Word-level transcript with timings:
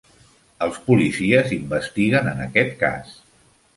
Els 0.67 0.79
policies 0.87 1.53
investiguen 1.57 2.31
en 2.33 2.43
aquest 2.47 2.75
cas. 2.81 3.13